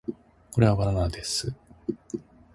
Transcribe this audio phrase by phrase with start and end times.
[0.51, 1.53] これはバナナです